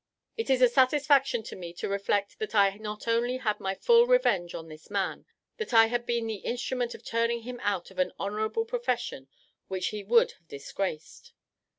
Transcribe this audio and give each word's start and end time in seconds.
It 0.35 0.49
is 0.49 0.63
a 0.63 0.67
satisfaction 0.67 1.43
to 1.43 1.55
me 1.55 1.73
to 1.73 1.87
reflect 1.87 2.39
that 2.39 2.55
I 2.55 2.77
not 2.77 3.07
only 3.07 3.37
had 3.37 3.59
my 3.59 3.75
full 3.75 4.07
revenge 4.07 4.55
on 4.55 4.67
this 4.67 4.89
man, 4.89 5.27
but 5.59 5.69
that 5.69 5.77
I 5.77 5.85
had 5.89 6.07
been 6.07 6.25
the 6.25 6.37
instrument 6.37 6.95
of 6.95 7.05
turning 7.05 7.43
him 7.43 7.59
out 7.61 7.91
of 7.91 7.99
an 7.99 8.11
honourable 8.19 8.65
profession 8.65 9.27
which 9.67 9.89
he 9.89 10.03
would 10.03 10.31
have 10.31 10.47
disgraced. 10.47 11.33